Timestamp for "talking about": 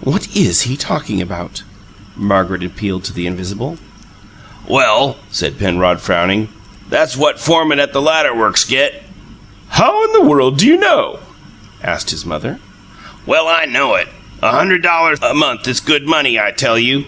0.76-1.64